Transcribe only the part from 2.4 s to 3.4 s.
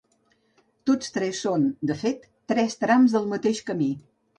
tres trams del